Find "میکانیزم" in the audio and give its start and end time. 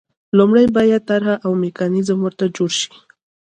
1.63-2.17